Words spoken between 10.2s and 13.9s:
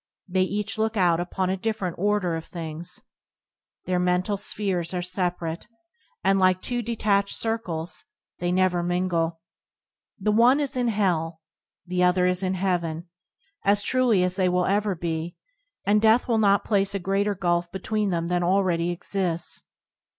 one is in hell, the other in heaven, as